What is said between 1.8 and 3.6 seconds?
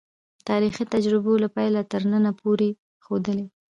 تر ننه پورې ښودلې.